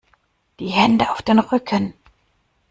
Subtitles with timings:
[0.59, 1.93] Die Hände auf den Rücken!